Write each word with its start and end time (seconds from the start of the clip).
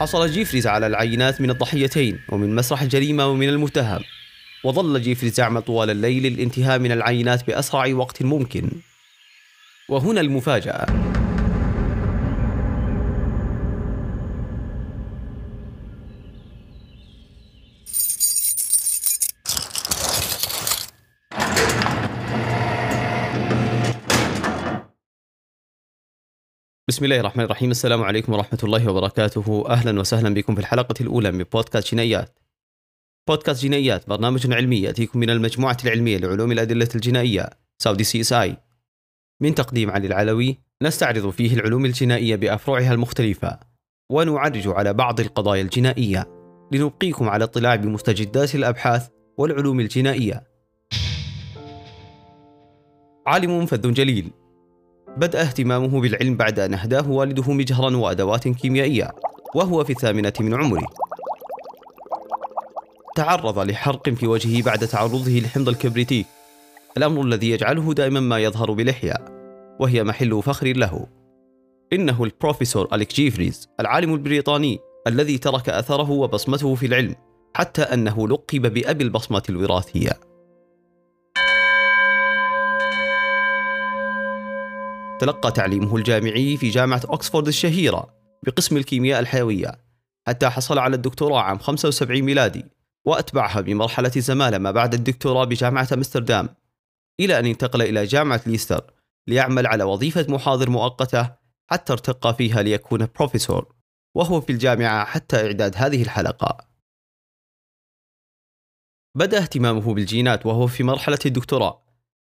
حصل 0.00 0.30
جيفريز 0.30 0.66
على 0.66 0.86
العينات 0.86 1.40
من 1.40 1.50
الضحيتين 1.50 2.20
ومن 2.28 2.54
مسرح 2.54 2.82
الجريمة 2.82 3.26
ومن 3.26 3.48
المتهم. 3.48 4.00
وظل 4.64 5.02
جيفريز 5.02 5.40
يعمل 5.40 5.62
طوال 5.62 5.90
الليل 5.90 6.22
للانتهاء 6.22 6.78
من 6.78 6.92
العينات 6.92 7.46
بأسرع 7.46 7.94
وقت 7.94 8.22
ممكن. 8.22 8.70
وهنا 9.88 10.20
المفاجأة. 10.20 10.99
بسم 27.00 27.04
الله 27.04 27.20
الرحمن 27.20 27.44
الرحيم. 27.44 27.70
السلام 27.70 28.02
عليكم 28.02 28.32
ورحمة 28.32 28.58
الله 28.64 28.90
وبركاته. 28.90 29.64
أهلا 29.68 30.00
وسهلا 30.00 30.34
بكم 30.34 30.54
في 30.54 30.60
الحلقة 30.60 30.94
الأولى 31.00 31.32
من 31.32 31.44
بودكاست 31.52 31.94
جنايات 31.94 32.38
بودكاست 33.28 33.62
جنايات 33.62 34.08
برنامج 34.08 34.52
علمي 34.52 34.76
يأتيكم 34.76 35.18
من 35.18 35.30
المجموعة 35.30 35.76
العلمية 35.84 36.18
لعلوم 36.18 36.52
الأدلة 36.52 36.88
الجنائية 36.94 37.50
Saudi 37.78 38.04
CSI. 38.04 38.56
من 39.42 39.54
تقديم 39.54 39.90
علي 39.90 40.06
العلوي 40.06 40.58
نستعرض 40.82 41.30
فيه 41.30 41.54
العلوم 41.54 41.84
الجنائية 41.84 42.36
بأفرعها 42.36 42.92
المختلفة 42.92 43.60
ونعرج 44.12 44.68
على 44.68 44.92
بعض 44.92 45.20
القضايا 45.20 45.62
الجنائية. 45.62 46.28
لنبقيكم 46.72 47.28
على 47.28 47.44
اطلاع 47.44 47.76
بمستجدات 47.76 48.54
الأبحاث 48.54 49.08
والعلوم 49.38 49.80
الجنائية. 49.80 50.44
عالم 53.26 53.66
فذ 53.66 53.92
جليل. 53.92 54.30
بدأ 55.16 55.42
اهتمامه 55.42 56.00
بالعلم 56.00 56.36
بعد 56.36 56.58
أن 56.58 56.74
أهداه 56.74 57.10
والده 57.10 57.52
مجهرا 57.52 57.96
وأدوات 57.96 58.48
كيميائية 58.48 59.10
وهو 59.54 59.84
في 59.84 59.90
الثامنة 59.90 60.32
من 60.40 60.54
عمره. 60.54 60.86
تعرض 63.16 63.58
لحرق 63.58 64.08
في 64.08 64.26
وجهه 64.26 64.62
بعد 64.62 64.78
تعرضه 64.78 65.30
لحمض 65.30 65.68
الكبريتيك 65.68 66.26
الأمر 66.96 67.22
الذي 67.22 67.50
يجعله 67.50 67.94
دائما 67.94 68.20
ما 68.20 68.38
يظهر 68.38 68.72
بلحية 68.72 69.14
وهي 69.80 70.04
محل 70.04 70.42
فخر 70.42 70.66
له. 70.66 71.06
إنه 71.92 72.24
البروفيسور 72.24 72.88
أليك 72.92 73.14
جيفريز 73.14 73.68
العالم 73.80 74.14
البريطاني 74.14 74.78
الذي 75.06 75.38
ترك 75.38 75.68
أثره 75.68 76.10
وبصمته 76.10 76.74
في 76.74 76.86
العلم 76.86 77.14
حتى 77.54 77.82
أنه 77.82 78.28
لقب 78.28 78.74
بأبي 78.74 79.04
البصمة 79.04 79.42
الوراثية. 79.48 80.29
تلقى 85.20 85.52
تعليمه 85.52 85.96
الجامعي 85.96 86.56
في 86.56 86.68
جامعة 86.70 87.02
أكسفورد 87.04 87.46
الشهيرة 87.46 88.14
بقسم 88.42 88.76
الكيمياء 88.76 89.20
الحيوية 89.20 89.72
حتى 90.26 90.48
حصل 90.48 90.78
على 90.78 90.96
الدكتوراه 90.96 91.40
عام 91.40 91.58
75 91.58 92.22
ميلادي 92.22 92.64
وأتبعها 93.04 93.60
بمرحلة 93.60 94.10
زمالة 94.16 94.58
ما 94.58 94.70
بعد 94.70 94.94
الدكتوراه 94.94 95.44
بجامعة 95.44 95.88
أمستردام 95.92 96.48
إلى 97.20 97.38
أن 97.38 97.46
انتقل 97.46 97.82
إلى 97.82 98.04
جامعة 98.04 98.40
ليستر 98.46 98.92
ليعمل 99.28 99.66
على 99.66 99.84
وظيفة 99.84 100.26
محاضر 100.28 100.70
مؤقتة 100.70 101.30
حتى 101.70 101.92
ارتقى 101.92 102.34
فيها 102.34 102.62
ليكون 102.62 103.08
بروفيسور 103.16 103.74
وهو 104.14 104.40
في 104.40 104.52
الجامعة 104.52 105.04
حتى 105.04 105.46
إعداد 105.46 105.76
هذه 105.76 106.02
الحلقة. 106.02 106.66
بدأ 109.14 109.38
اهتمامه 109.38 109.94
بالجينات 109.94 110.46
وهو 110.46 110.66
في 110.66 110.82
مرحلة 110.82 111.18
الدكتوراه 111.26 111.82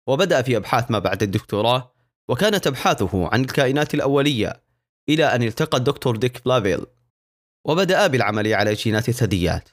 وبدأ 0.09 0.43
في 0.43 0.57
أبحاث 0.57 0.91
ما 0.91 0.99
بعد 0.99 1.23
الدكتوراه 1.23 1.94
وكانت 2.29 2.67
أبحاثه 2.67 3.29
عن 3.33 3.41
الكائنات 3.41 3.95
الأولية 3.95 4.61
إلى 5.09 5.25
أن 5.25 5.43
التقى 5.43 5.79
الدكتور 5.79 6.17
ديك 6.17 6.45
بلافيل 6.45 6.87
وبدأ 7.65 8.07
بالعمل 8.07 8.55
على 8.55 8.75
جينات 8.75 9.09
الثدييات. 9.09 9.69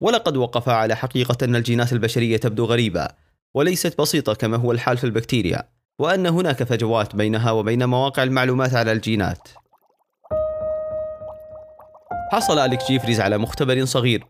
ولقد 0.00 0.36
وقف 0.36 0.68
على 0.68 0.96
حقيقة 0.96 1.44
أن 1.44 1.56
الجينات 1.56 1.92
البشرية 1.92 2.36
تبدو 2.36 2.64
غريبة 2.64 3.08
وليست 3.54 4.00
بسيطة 4.00 4.34
كما 4.34 4.56
هو 4.56 4.72
الحال 4.72 4.98
في 4.98 5.04
البكتيريا 5.04 5.68
وأن 5.98 6.26
هناك 6.26 6.62
فجوات 6.62 7.16
بينها 7.16 7.50
وبين 7.50 7.84
مواقع 7.84 8.22
المعلومات 8.22 8.74
على 8.74 8.92
الجينات. 8.92 9.48
حصل 12.32 12.58
أليك 12.58 12.80
جيفريز 12.88 13.20
على 13.20 13.38
مختبر 13.38 13.84
صغير 13.84 14.26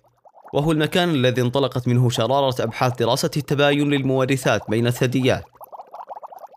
وهو 0.54 0.72
المكان 0.72 1.10
الذي 1.10 1.42
انطلقت 1.42 1.88
منه 1.88 2.10
شرارة 2.10 2.62
أبحاث 2.62 2.96
دراسة 2.98 3.30
التباين 3.36 3.90
للمورثات 3.90 4.70
بين 4.70 4.86
الثدييات. 4.86 5.44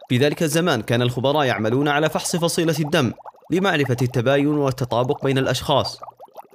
في 0.09 0.17
ذلك 0.17 0.43
الزمان 0.43 0.81
كان 0.81 1.01
الخبراء 1.01 1.45
يعملون 1.45 1.87
على 1.87 2.09
فحص 2.09 2.35
فصيلة 2.35 2.75
الدم 2.79 3.13
لمعرفة 3.51 3.97
التباين 4.01 4.47
والتطابق 4.47 5.23
بين 5.25 5.37
الأشخاص. 5.37 5.99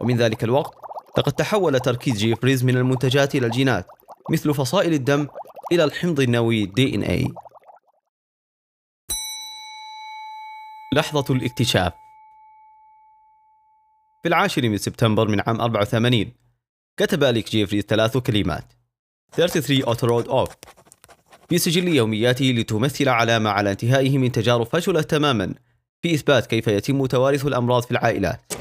ومن 0.01 0.17
ذلك 0.17 0.45
الوقت 0.45 0.75
لقد 1.19 1.33
تحول 1.33 1.81
تركيز 1.81 2.17
جيفريز 2.17 2.65
من 2.65 2.77
المنتجات 2.77 3.35
إلى 3.35 3.47
الجينات 3.47 3.87
مثل 4.31 4.55
فصائل 4.55 4.93
الدم 4.93 5.29
إلى 5.73 5.85
الحمض 5.85 6.21
النووي 6.21 6.67
دي 6.67 7.11
اي 7.11 7.29
لحظة 10.95 11.35
الاكتشاف. 11.35 11.93
في 14.23 14.29
العاشر 14.29 14.69
من 14.69 14.77
سبتمبر 14.77 15.29
من 15.29 15.41
عام 15.47 15.61
84 15.61 16.33
كتب 16.97 17.25
أليك 17.25 17.51
جيفريز 17.51 17.85
ثلاث 17.85 18.17
كلمات. 18.17 18.65
33 19.33 19.83
autorad 19.85 20.29
off 20.29 20.49
في 20.49 20.90
سجل 21.59 21.89
يومياته 21.89 22.45
لتمثل 22.45 23.09
علامة 23.09 23.51
على 23.51 23.71
انتهائه 23.71 24.19
من 24.19 24.33
تجارب 24.33 24.67
فشلت 24.67 25.11
تماما. 25.11 25.55
في 26.03 26.15
إثبات 26.15 26.47
كيف 26.47 26.69
يتم 26.69 27.07
توارث 27.07 27.47
الأمراض 27.47 27.83
في 27.83 27.91
العائلات 27.91 28.53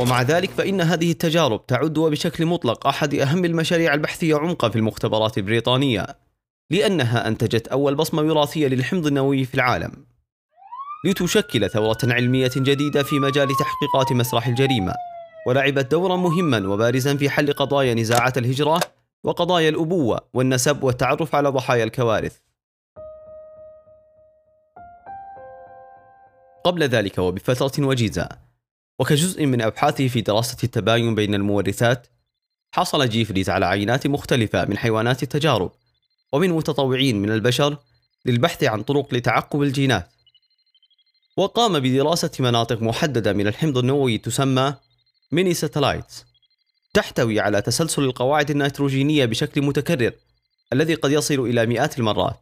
ومع 0.00 0.22
ذلك 0.22 0.50
فإن 0.50 0.80
هذه 0.80 1.10
التجارب 1.10 1.66
تعد 1.66 1.98
وبشكل 1.98 2.46
مطلق 2.46 2.86
أحد 2.86 3.14
أهم 3.14 3.44
المشاريع 3.44 3.94
البحثية 3.94 4.36
عمقا 4.36 4.68
في 4.68 4.76
المختبرات 4.76 5.38
البريطانية 5.38 6.06
لأنها 6.70 7.28
أنتجت 7.28 7.68
أول 7.68 7.94
بصمة 7.94 8.22
وراثية 8.22 8.68
للحمض 8.68 9.06
النووي 9.06 9.44
في 9.44 9.54
العالم. 9.54 9.92
لتشكل 11.06 11.70
ثورة 11.70 11.98
علمية 12.04 12.50
جديدة 12.56 13.02
في 13.02 13.18
مجال 13.18 13.48
تحقيقات 13.48 14.12
مسرح 14.12 14.46
الجريمة 14.46 14.94
ولعبت 15.46 15.90
دورا 15.90 16.16
مهما 16.16 16.68
وبارزا 16.68 17.16
في 17.16 17.30
حل 17.30 17.52
قضايا 17.52 17.94
نزاعات 17.94 18.38
الهجرة 18.38 18.80
وقضايا 19.24 19.68
الأبوة 19.68 20.20
والنسب 20.34 20.82
والتعرف 20.82 21.34
على 21.34 21.48
ضحايا 21.48 21.84
الكوارث. 21.84 22.38
قبل 26.64 26.82
ذلك 26.82 27.18
وبفترة 27.18 27.86
وجيزة 27.86 28.28
وكجزء 28.98 29.46
من 29.46 29.62
أبحاثه 29.62 30.08
في 30.08 30.20
دراسة 30.20 30.56
التباين 30.64 31.14
بين 31.14 31.34
المورثات 31.34 32.06
حصل 32.74 33.08
جيفريز 33.08 33.50
على 33.50 33.66
عينات 33.66 34.06
مختلفة 34.06 34.64
من 34.64 34.78
حيوانات 34.78 35.22
التجارب 35.22 35.72
ومن 36.32 36.50
متطوعين 36.50 37.22
من 37.22 37.30
البشر 37.30 37.76
للبحث 38.26 38.64
عن 38.64 38.82
طرق 38.82 39.14
لتعقب 39.14 39.62
الجينات 39.62 40.08
وقام 41.36 41.80
بدراسة 41.80 42.30
مناطق 42.40 42.82
محددة 42.82 43.32
من 43.32 43.46
الحمض 43.46 43.78
النووي 43.78 44.18
تسمى 44.18 44.74
minisatellites 45.32 46.24
تحتوي 46.94 47.40
على 47.40 47.62
تسلسل 47.62 48.02
القواعد 48.04 48.50
النيتروجينية 48.50 49.24
بشكل 49.24 49.62
متكرر 49.62 50.12
الذي 50.72 50.94
قد 50.94 51.10
يصل 51.10 51.40
إلى 51.40 51.66
مئات 51.66 51.98
المرات. 51.98 52.36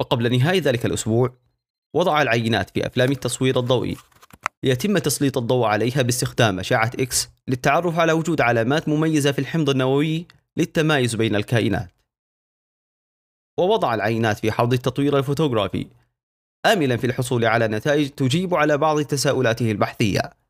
وقبل 0.00 0.38
نهاية 0.38 0.60
ذلك 0.60 0.86
الأسبوع 0.86 1.34
وضع 1.94 2.22
العينات 2.22 2.70
في 2.70 2.86
أفلام 2.86 3.12
التصوير 3.12 3.58
الضوئي 3.58 3.96
ليتم 4.62 4.98
تسليط 4.98 5.38
الضوء 5.38 5.66
عليها 5.66 6.02
باستخدام 6.02 6.60
أشعة 6.60 6.90
إكس 7.00 7.28
للتعرف 7.48 7.98
على 7.98 8.12
وجود 8.12 8.40
علامات 8.40 8.88
مميزة 8.88 9.32
في 9.32 9.38
الحمض 9.38 9.70
النووي 9.70 10.26
للتمايز 10.56 11.14
بين 11.14 11.36
الكائنات. 11.36 11.90
ووضع 13.58 13.94
العينات 13.94 14.38
في 14.38 14.52
حوض 14.52 14.72
التطوير 14.72 15.18
الفوتوغرافي 15.18 15.86
آملا 16.66 16.96
في 16.96 17.06
الحصول 17.06 17.44
على 17.44 17.68
نتائج 17.68 18.08
تجيب 18.08 18.54
على 18.54 18.78
بعض 18.78 19.02
تساؤلاته 19.02 19.70
البحثية. 19.70 20.43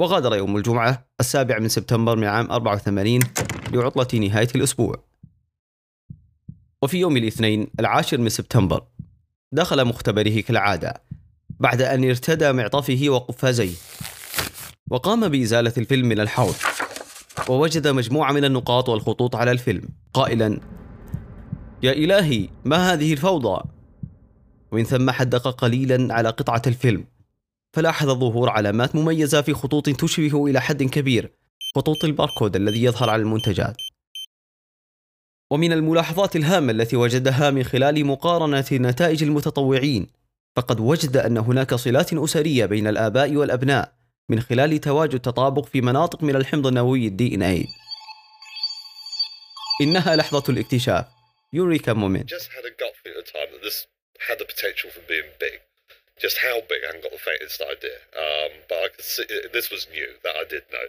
وغادر 0.00 0.36
يوم 0.36 0.56
الجمعة 0.56 1.08
السابع 1.20 1.58
من 1.58 1.68
سبتمبر 1.68 2.16
من 2.16 2.24
عام 2.24 2.50
84 2.50 3.20
لعطلة 3.72 4.20
نهاية 4.20 4.48
الأسبوع. 4.54 5.04
وفي 6.82 6.98
يوم 6.98 7.16
الاثنين 7.16 7.66
العاشر 7.80 8.18
من 8.18 8.28
سبتمبر 8.28 8.82
دخل 9.52 9.84
مختبره 9.84 10.40
كالعادة 10.40 11.02
بعد 11.50 11.82
أن 11.82 12.04
ارتدى 12.04 12.52
معطفه 12.52 13.04
وقفازيه 13.08 13.74
وقام 14.90 15.28
بإزالة 15.28 15.72
الفيلم 15.78 16.08
من 16.08 16.20
الحوض 16.20 16.54
ووجد 17.48 17.88
مجموعة 17.88 18.32
من 18.32 18.44
النقاط 18.44 18.88
والخطوط 18.88 19.36
على 19.36 19.50
الفيلم 19.50 19.88
قائلا 20.14 20.60
يا 21.82 21.92
إلهي 21.92 22.48
ما 22.64 22.92
هذه 22.92 23.12
الفوضى؟ 23.12 23.62
ومن 24.72 24.84
ثم 24.84 25.10
حدق 25.10 25.48
قليلا 25.48 26.14
على 26.14 26.28
قطعة 26.28 26.62
الفيلم. 26.66 27.04
فلاحظ 27.72 28.08
ظهور 28.08 28.50
علامات 28.50 28.94
مميزة 28.94 29.42
في 29.42 29.54
خطوط 29.54 29.88
تشبه 29.88 30.46
إلى 30.46 30.60
حد 30.60 30.82
كبير 30.82 31.32
خطوط 31.74 32.04
الباركود 32.04 32.56
الذي 32.56 32.82
يظهر 32.82 33.10
على 33.10 33.22
المنتجات. 33.22 33.76
ومن 35.50 35.72
الملاحظات 35.72 36.36
الهامة 36.36 36.72
التي 36.72 36.96
وجدها 36.96 37.50
من 37.50 37.64
خلال 37.64 38.06
مقارنة 38.06 38.64
نتائج 38.72 39.22
المتطوعين 39.22 40.06
فقد 40.56 40.80
وجد 40.80 41.16
أن 41.16 41.38
هناك 41.38 41.74
صلات 41.74 42.12
أسرية 42.12 42.66
بين 42.66 42.86
الآباء 42.86 43.36
والأبناء 43.36 43.92
من 44.28 44.40
خلال 44.40 44.80
تواجد 44.80 45.20
تطابق 45.20 45.64
في 45.64 45.80
مناطق 45.80 46.22
من 46.22 46.36
الحمض 46.36 46.66
النووي 46.66 47.06
ال 47.06 47.34
DNA 47.34 47.66
إنها 49.80 50.16
لحظة 50.16 50.44
الاكتشاف. 50.52 51.06
eureka 51.52 51.92
moment 51.92 52.30
just 56.26 56.38
how 56.46 56.56
big, 56.70 56.80
I 56.84 56.86
haven't 56.88 57.04
got 57.06 57.12
the 57.18 57.24
faintest 57.28 57.60
idea. 57.74 57.98
Um, 58.24 58.50
but 58.68 58.78
I 58.86 58.88
could 58.92 59.06
see 59.14 59.26
this 59.56 59.66
was 59.74 59.82
new 59.96 60.08
that 60.24 60.34
I 60.42 60.44
did 60.54 60.64
know. 60.74 60.86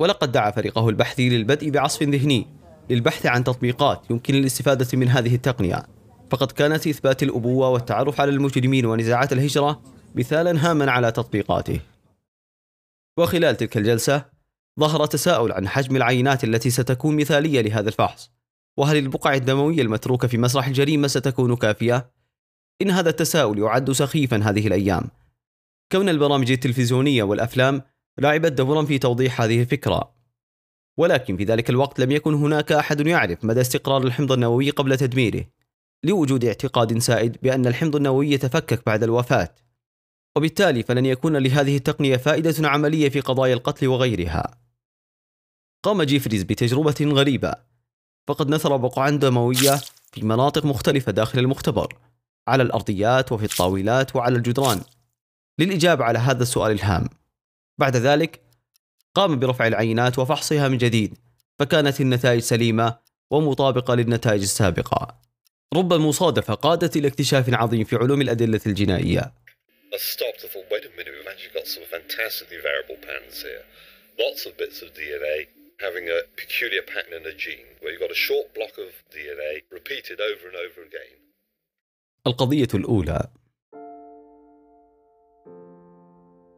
ولقد 0.00 0.32
دعا 0.32 0.50
فريقه 0.50 0.88
البحثي 0.88 1.28
للبدء 1.28 1.70
بعصف 1.70 2.02
ذهني 2.02 2.46
للبحث 2.90 3.26
عن 3.26 3.44
تطبيقات 3.44 4.10
يمكن 4.10 4.34
الاستفادة 4.34 4.98
من 4.98 5.08
هذه 5.08 5.34
التقنية 5.34 5.86
فقد 6.30 6.52
كانت 6.52 6.86
إثبات 6.86 7.22
الأبوة 7.22 7.68
والتعرف 7.68 8.20
على 8.20 8.30
المجرمين 8.30 8.86
ونزاعات 8.86 9.32
الهجرة 9.32 9.82
مثالا 10.14 10.70
هاما 10.70 10.90
على 10.90 11.12
تطبيقاته 11.12 11.80
وخلال 13.18 13.56
تلك 13.56 13.76
الجلسة 13.76 14.24
ظهر 14.80 15.06
تساؤل 15.06 15.52
عن 15.52 15.68
حجم 15.68 15.96
العينات 15.96 16.44
التي 16.44 16.70
ستكون 16.70 17.16
مثالية 17.16 17.60
لهذا 17.60 17.88
الفحص 17.88 18.30
وهل 18.76 18.96
البقع 18.96 19.34
الدموية 19.34 19.82
المتروكة 19.82 20.28
في 20.28 20.38
مسرح 20.38 20.66
الجريمة 20.66 21.08
ستكون 21.08 21.56
كافية؟ 21.56 22.10
إن 22.82 22.90
هذا 22.90 23.10
التساؤل 23.10 23.58
يعد 23.58 23.92
سخيفا 23.92 24.36
هذه 24.36 24.66
الأيام. 24.66 25.10
كون 25.92 26.08
البرامج 26.08 26.50
التلفزيونية 26.50 27.22
والأفلام 27.22 27.82
لعبت 28.18 28.52
دورا 28.52 28.84
في 28.84 28.98
توضيح 28.98 29.40
هذه 29.40 29.60
الفكرة. 29.60 30.14
ولكن 30.96 31.36
في 31.36 31.44
ذلك 31.44 31.70
الوقت 31.70 32.00
لم 32.00 32.10
يكن 32.10 32.34
هناك 32.34 32.72
أحد 32.72 33.06
يعرف 33.06 33.44
مدى 33.44 33.60
استقرار 33.60 34.02
الحمض 34.02 34.32
النووي 34.32 34.70
قبل 34.70 34.96
تدميره 34.96 35.44
لوجود 36.04 36.44
اعتقاد 36.44 36.98
سائد 36.98 37.36
بأن 37.42 37.66
الحمض 37.66 37.96
النووي 37.96 38.30
يتفكك 38.30 38.86
بعد 38.86 39.02
الوفاة. 39.02 39.54
وبالتالي 40.36 40.82
فلن 40.82 41.06
يكون 41.06 41.36
لهذه 41.36 41.76
التقنية 41.76 42.16
فائدة 42.16 42.68
عملية 42.68 43.08
في 43.08 43.20
قضايا 43.20 43.54
القتل 43.54 43.86
وغيرها. 43.86 44.58
قام 45.82 46.02
جيفريز 46.02 46.42
بتجربة 46.42 46.94
غريبة. 47.00 47.54
فقد 48.28 48.48
نثر 48.48 48.76
بقعا 48.76 49.10
دموية 49.10 49.80
في 50.12 50.24
مناطق 50.24 50.64
مختلفة 50.64 51.12
داخل 51.12 51.38
المختبر. 51.38 51.98
على 52.48 52.62
الأرضيات 52.62 53.32
وفي 53.32 53.44
الطاولات 53.44 54.16
وعلى 54.16 54.36
الجدران 54.36 54.80
للإجابة 55.58 56.04
على 56.04 56.18
هذا 56.18 56.42
السؤال 56.42 56.72
الهام 56.72 57.08
بعد 57.78 57.96
ذلك 57.96 58.40
قام 59.14 59.38
برفع 59.38 59.66
العينات 59.66 60.18
وفحصها 60.18 60.68
من 60.68 60.78
جديد 60.78 61.18
فكانت 61.58 62.00
النتائج 62.00 62.40
سليمة 62.40 62.98
ومطابقة 63.30 63.94
للنتائج 63.94 64.42
السابقة 64.42 65.18
رب 65.74 65.92
المصادفة 65.92 66.54
قادت 66.54 66.96
إلى 66.96 67.08
اكتشاف 67.08 67.54
عظيم 67.54 67.84
في 67.84 67.96
علوم 67.96 68.20
الأدلة 68.20 68.60
الجنائية 68.66 69.32
having 75.80 76.08
a 76.08 76.22
peculiar 76.36 76.82
pattern 76.82 77.14
in 77.20 77.26
a 77.26 77.34
gene, 77.34 77.66
where 77.80 77.92
you've 77.92 78.00
got 78.00 78.10
a 78.10 78.14
short 78.14 78.54
block 78.54 78.78
of 78.78 78.90
DNA 79.12 79.62
repeated 79.70 80.20
over 80.20 80.48
and 80.48 80.56
over 80.56 80.82
again. 80.82 81.23
القضية 82.26 82.68
الأولى. 82.74 83.26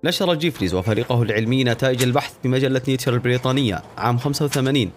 نشر 0.04 0.34
جيفريز 0.34 0.74
وفريقه 0.74 1.22
العلمي 1.22 1.64
نتائج 1.64 2.02
البحث 2.02 2.34
في 2.42 2.48
مجلة 2.48 2.82
Nature 2.88 3.14
البريطانية 3.14 3.82
عام 3.98 4.18
85 4.18 4.90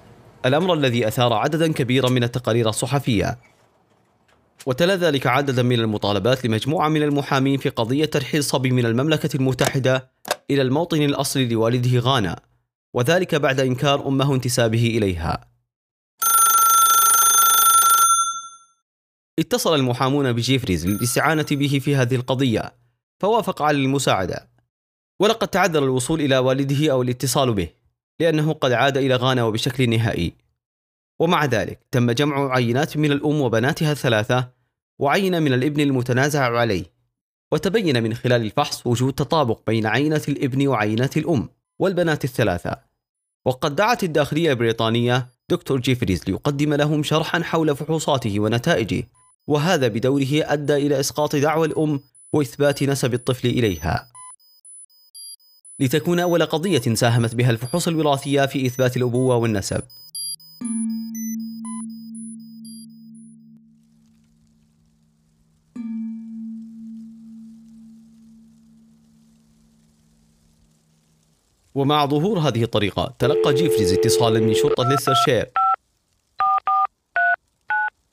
الأمر 0.46 0.74
الذي 0.74 1.08
أثار 1.08 1.34
عددا 1.34 1.72
كبيرا 1.72 2.10
من 2.10 2.24
التقارير 2.24 2.70
الصحفية. 2.70 3.38
وتلا 4.66 4.96
ذلك 4.96 5.28
عددا 5.28 5.64
من 5.64 5.80
المطالبات 5.80 6.46
لمجموعة 6.46 6.90
من 6.90 7.04
المحامين 7.04 7.58
في 7.58 7.70
قضية 7.70 8.06
ترحيل 8.06 8.44
صبي 8.44 8.72
من 8.72 8.86
المملكة 8.86 9.36
المتحدة 9.36 10.12
إلى 10.52 10.62
الموطن 10.62 11.02
الأصلي 11.02 11.48
لوالده 11.48 12.00
غانا 12.00 12.40
وذلك 12.94 13.36
بعد 13.36 13.60
إنكار 13.60 14.08
أمه 14.08 14.34
انتسابه 14.34 14.88
إليها. 14.98 15.50
اتصل 19.40 19.76
المحامون 19.76 20.34
بجيفريز 20.34 20.88
للاستعانة 20.88 21.46
به 21.52 21.80
في 21.84 21.96
هذه 21.96 22.16
القضية 22.16 22.74
فوافق 23.20 23.62
على 23.62 23.78
المساعدة. 23.78 24.50
ولقد 25.20 25.48
تعذر 25.48 25.84
الوصول 25.84 26.22
إلى 26.22 26.38
والده 26.38 26.92
أو 26.92 27.02
الاتصال 27.02 27.54
به 27.54 27.70
لأنه 28.20 28.54
قد 28.54 28.72
عاد 28.72 28.98
إلى 28.98 29.16
غانا 29.16 29.44
وبشكل 29.44 29.90
نهائي. 29.90 30.34
ومع 31.20 31.46
ذلك 31.46 31.80
تم 31.92 32.12
جمع 32.12 32.54
عينات 32.54 32.98
من 32.98 33.12
الأم 33.12 33.42
وبناتها 33.42 33.92
الثلاثة 33.92 34.50
وعينة 35.00 35.40
من 35.40 35.54
الابن 35.54 35.82
المتنازع 35.82 36.58
عليه 36.58 36.86
وتبين 37.52 38.04
من 38.04 38.14
خلال 38.14 38.42
الفحص 38.42 38.88
وجود 38.88 39.14
تطابق 39.14 39.62
بين 39.68 39.86
عينة 39.86 40.22
الابن 40.28 40.68
وعينة 40.68 41.10
الأم 41.18 41.50
والبنات 41.80 42.24
الثلاثة. 42.24 42.78
وقد 43.46 43.76
دعت 43.76 44.04
الداخلية 44.04 44.52
البريطانية 44.52 45.30
دكتور 45.50 45.80
جيفريز 45.80 46.24
ليقدم 46.28 46.74
لهم 46.74 47.04
شرحا 47.04 47.44
حول 47.44 47.76
فحوصاته 47.76 48.40
ونتائجه. 48.40 49.04
وهذا 49.48 49.88
بدوره 49.88 50.30
أدى 50.34 50.76
إلى 50.76 51.00
إسقاط 51.00 51.36
دعوى 51.36 51.68
الأم 51.68 52.00
وإثبات 52.34 52.84
نسب 52.84 53.14
الطفل 53.14 53.48
إليها. 53.48 54.08
لتكون 55.80 56.20
أول 56.20 56.46
قضية 56.46 56.96
ساهمت 56.96 57.36
بها 57.36 57.50
الفحوص 57.50 57.88
الوراثية 57.88 58.46
في 58.46 58.66
إثبات 58.66 58.98
الأبوة 58.98 59.36
والنسب. 59.36 59.82
ومع 71.76 72.06
ظهور 72.06 72.40
هذه 72.40 72.64
الطريقة 72.64 73.16
تلقى 73.20 73.54
جيفريز 73.54 73.94
اتصالا 73.94 74.40
من 74.40 74.54
شرطة 74.54 74.90
ليسترشير 74.90 75.52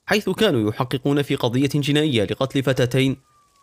حيث 0.06 0.30
كانوا 0.30 0.70
يحققون 0.70 1.22
في 1.22 1.34
قضية 1.34 1.68
جنائية 1.74 2.24
لقتل 2.24 2.62
فتاتين 2.62 3.16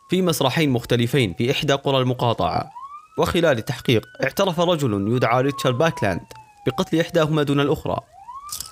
في 0.09 0.21
مسرحين 0.21 0.69
مختلفين 0.69 1.33
في 1.33 1.51
إحدى 1.51 1.73
قرى 1.73 1.97
المقاطعة. 1.97 2.69
وخلال 3.17 3.57
التحقيق 3.57 4.05
اعترف 4.23 4.59
رجل 4.59 5.15
يدعى 5.15 5.41
ريتشارد 5.41 5.77
باكلاند 5.77 6.21
بقتل 6.67 6.99
إحداهما 6.99 7.43
دون 7.43 7.59
الأخرى. 7.59 7.99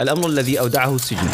الأمر 0.02 0.28
الذي 0.28 0.60
أودعه 0.60 0.96
السجن. 0.96 1.28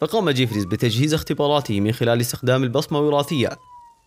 فقام 0.00 0.30
جيفريز 0.30 0.64
بتجهيز 0.64 1.14
اختباراته 1.14 1.80
من 1.80 1.92
خلال 1.92 2.20
استخدام 2.20 2.62
البصمة 2.64 2.98
الوراثية 2.98 3.58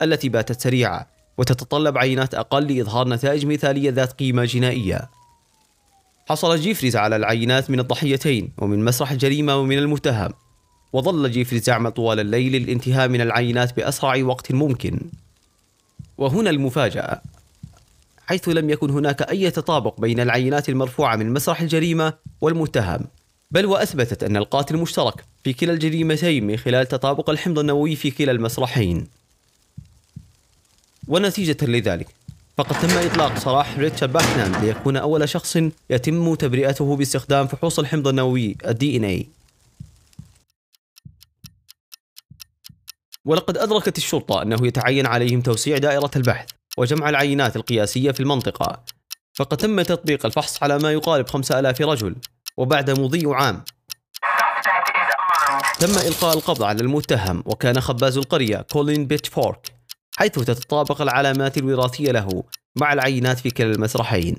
التي 0.02 0.30
باتت 0.30 0.62
سريعة 0.62 1.08
وتتطلب 1.38 1.98
عينات 1.98 2.34
أقل 2.34 2.78
لإظهار 2.78 3.08
نتائج 3.08 3.46
مثالية 3.46 3.90
ذات 3.90 4.14
قيمة 4.14 4.46
جنائية. 4.46 5.10
حصل 6.30 6.60
جيفريز 6.60 6.96
على 6.96 7.16
العينات 7.16 7.70
من 7.70 7.80
الضحيتين 7.80 8.52
ومن 8.58 8.86
مسرح 8.86 9.12
الجريمة 9.12 9.56
ومن 9.56 9.78
المتهم 9.78 10.34
وظل 10.94 11.32
جيفريز 11.32 11.70
يعمل 11.70 11.92
طوال 11.92 12.20
الليل 12.20 12.52
للانتهاء 12.52 13.08
من 13.08 13.22
العينات 13.22 13.76
بأسرع 13.76 14.24
وقت 14.24 14.52
ممكن. 14.52 15.00
وهنا 16.18 16.50
المفاجأة. 16.50 17.22
حيث 18.28 18.50
لم 18.50 18.70
يكن 18.70 18.90
هناك 18.90 19.22
أي 19.22 19.52
تطابق 19.52 20.02
بين 20.02 20.20
العينات 20.20 20.70
المرفوعة 20.70 21.16
من 21.16 21.34
مسرح 21.34 21.62
الجريمة 21.62 22.14
والمتهم 22.42 23.00
بل 23.52 23.66
وأثبتت 23.66 24.24
أن 24.24 24.38
القاتل 24.38 24.78
مشترك 24.78 25.26
في 25.44 25.54
كلا 25.54 25.74
الجريمتين 25.74 26.48
من 26.48 26.58
خلال 26.58 26.88
تطابق 26.88 27.30
الحمض 27.30 27.60
النووي 27.60 27.96
في 27.96 28.12
كلا 28.12 28.32
المسرحين. 28.32 29.08
ونتيجة 31.08 31.58
لذلك 31.62 32.08
فقد 32.58 32.80
تم 32.80 32.98
إطلاق 32.98 33.38
سراح 33.38 33.78
ريتشارد 33.78 34.14
باكلاند 34.14 34.56
ليكون 34.56 34.98
أول 34.98 35.30
شخص 35.30 35.58
يتم 35.90 36.36
تبرئته 36.36 36.96
باستخدام 36.96 37.48
فحوص 37.48 37.80
الحمض 37.80 38.08
النووي 38.08 38.58
ال 38.66 38.98
DNA 38.98 39.30
ولقد 43.26 43.58
أدركت 43.58 43.98
الشرطة 43.98 44.42
أنه 44.42 44.68
يتعين 44.68 45.06
عليهم 45.06 45.42
توسيع 45.42 45.78
دائرة 45.78 46.12
البحث 46.16 46.50
وجمع 46.78 47.10
العينات 47.10 47.56
القياسية 47.56 48.12
في 48.12 48.20
المنطقة. 48.20 48.84
فقد 49.34 49.58
تم 49.58 49.82
تطبيق 49.82 50.26
الفحص 50.26 50.64
على 50.64 50.80
ما 50.80 50.92
يقارب 50.92 51.30
5000 51.30 51.82
رجل 51.82 52.16
وبعد 52.58 53.00
مضي 53.00 53.24
عام. 53.26 53.64
تم 55.80 55.92
إلقاء 56.08 56.38
القبض 56.38 56.64
على 56.64 56.82
المتهم 56.82 57.44
وكان 57.46 57.82
خباز 57.82 58.18
القرية 58.18 58.58
كولين 58.58 59.06
بيتشفورك 59.08 59.77
حيث 60.18 60.32
تتطابق 60.32 61.02
العلامات 61.02 61.58
الوراثية 61.58 62.12
له 62.12 62.44
مع 62.76 62.94
العينات 62.94 63.40
في 63.40 63.52
كلا 63.52 63.72
المسرحين. 63.72 64.36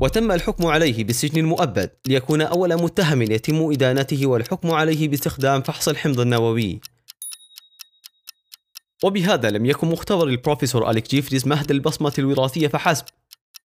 وتم 0.00 0.32
الحكم 0.32 0.66
عليه 0.66 1.04
بالسجن 1.04 1.40
المؤبد 1.40 1.90
ليكون 2.06 2.42
أول 2.42 2.82
متهم 2.82 3.22
يتم 3.22 3.70
إدانته 3.72 4.26
والحكم 4.26 4.70
عليه 4.70 5.08
باستخدام 5.08 5.62
فحص 5.62 5.88
الحمض 5.88 6.20
النووي. 6.20 6.80
وبهذا 9.04 9.50
لم 9.50 9.66
يكن 9.66 9.88
مختبر 9.88 10.26
البروفيسور 10.26 10.90
أليك 10.90 11.10
جيفريز 11.10 11.46
مهد 11.48 11.70
البصمة 11.70 12.12
الوراثية 12.18 12.68
فحسب 12.68 13.04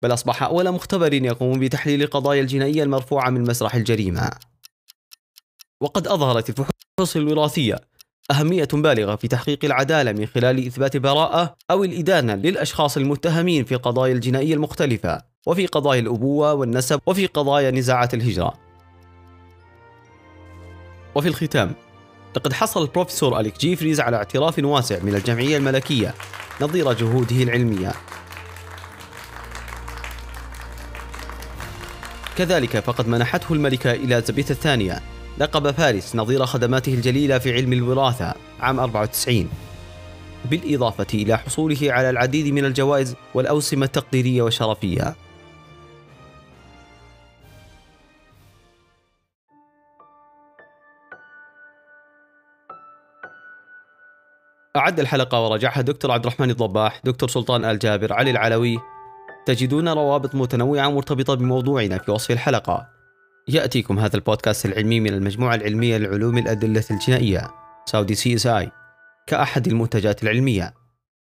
بل 0.02 0.12
أصبح 0.12 0.42
أول 0.42 0.72
مختبر 0.72 1.12
يقوم 1.12 1.60
بتحليل 1.60 2.02
القضايا 2.02 2.40
الجنائية 2.40 2.82
المرفوعة 2.82 3.30
من 3.30 3.42
مسرح 3.42 3.74
الجريمة. 3.74 4.30
وقد 5.80 6.08
أظهرت 6.08 6.48
الفحوص 6.48 7.16
الوراثية 7.16 7.93
أهمية 8.30 8.68
بالغة 8.72 9.16
في 9.16 9.28
تحقيق 9.28 9.64
العدالة 9.64 10.12
من 10.12 10.26
خلال 10.26 10.66
إثبات 10.66 10.96
براءة 10.96 11.56
أو 11.70 11.84
الإدانة 11.84 12.34
للأشخاص 12.34 12.96
المتهمين 12.96 13.64
في 13.64 13.74
قضايا 13.74 14.12
الجنائية 14.12 14.54
المختلفة 14.54 15.22
وفي 15.46 15.66
قضايا 15.66 16.00
الأبوة 16.00 16.54
والنسب 16.54 17.00
وفي 17.06 17.26
قضايا 17.26 17.70
نزاعات 17.70 18.14
الهجرة. 18.14 18.54
وفي 21.14 21.28
الختام 21.28 21.72
لقد 22.36 22.52
حصل 22.52 22.82
البروفيسور 22.82 23.40
أليك 23.40 23.58
جيفريز 23.58 24.00
على 24.00 24.16
اعتراف 24.16 24.58
واسع 24.58 24.98
من 25.02 25.14
الجمعية 25.14 25.56
الملكية 25.56 26.14
نظير 26.60 26.92
جهوده 26.92 27.42
العلمية. 27.42 27.92
كذلك 32.36 32.78
فقد 32.78 33.08
منحته 33.08 33.52
الملكة 33.52 33.92
إليزابيث 33.92 34.50
الثانية. 34.50 35.13
لقب 35.38 35.70
فارس 35.70 36.16
نظير 36.16 36.46
خدماته 36.46 36.94
الجليلة 36.94 37.38
في 37.38 37.52
علم 37.52 37.72
الوراثة 37.72 38.34
عام 38.60 38.80
94 38.80 39.48
بالإضافة 40.50 41.06
إلى 41.14 41.38
حصوله 41.38 41.78
على 41.82 42.10
العديد 42.10 42.54
من 42.54 42.64
الجوائز 42.64 43.16
والأوسمة 43.34 43.86
التقديرية 43.86 44.42
والشرفية 44.42 45.14
أعد 54.76 55.00
الحلقة 55.00 55.40
ورجعها 55.40 55.80
دكتور 55.80 56.10
عبد 56.10 56.26
الرحمن 56.26 56.50
الضباح 56.50 57.00
دكتور 57.04 57.28
سلطان 57.28 57.64
آل 57.64 57.78
جابر 57.78 58.12
علي 58.12 58.30
العلوي. 58.30 58.78
تجدون 59.46 59.88
روابط 59.88 60.34
متنوعة 60.34 60.88
مرتبطة 60.88 61.34
بموضوعنا 61.34 61.98
في 61.98 62.10
وصف 62.10 62.30
الحلقة. 62.30 62.93
يأتيكم 63.48 63.98
هذا 63.98 64.16
البودكاست 64.16 64.66
العلمي 64.66 65.00
من 65.00 65.14
المجموعة 65.14 65.54
العلمية 65.54 65.96
لعلوم 65.96 66.38
الأدلة 66.38 66.84
الجنائية 66.90 67.50
Saudi 67.86 68.14
CSI 68.14 68.70
كأحد 69.26 69.66
المنتجات 69.66 70.22
العلمية. 70.22 70.74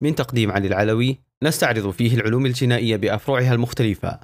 من 0.01 0.15
تقديم 0.15 0.53
علي 0.53 0.69
العلوي 0.69 1.19
نستعرض 1.43 1.91
فيه 1.91 2.15
العلوم 2.15 2.47
الجنائية 2.47 2.97
بأفرعها 2.97 3.55
المختلفة 3.55 4.21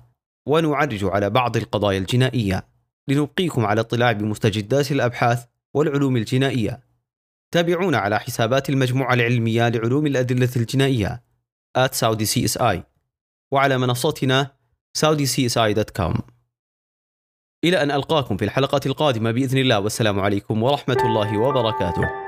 ونعرج 0.47 1.05
على 1.05 1.31
بعض 1.31 1.57
القضايا 1.57 1.99
الجنائية 1.99 2.67
لنبقيكم 3.09 3.67
على 3.67 3.81
اطلاع 3.81 4.13
بمستجدات 4.13 4.93
الأبحاث 4.93 5.45
والعلوم 5.75 6.17
الجنائية. 6.17 6.81
تابعونا 7.51 7.99
على 7.99 8.21
حسابات 8.21 8.71
المجموعة 8.71 9.15
العلمية 9.15 9.69
لعلوم 9.69 10.07
الأدلة 10.07 10.51
الجنائية 10.57 11.23
at 11.79 11.91
Saudi 11.95 12.27
CSI 12.27 12.79
وعلى 13.53 13.79
منصتنا 13.79 14.51
saudicsi.com 14.99 16.30
إلى 17.65 17.83
أن 17.83 17.91
ألقاكم 17.91 18.37
في 18.37 18.45
الحلقة 18.45 18.81
القادمة 18.87 19.31
بإذن 19.31 19.59
الله 19.59 19.81
والسلام 19.81 20.21
عليكم 20.21 20.63
ورحمة 20.63 20.99
الله 21.05 21.39
وبركاته. 21.39 22.20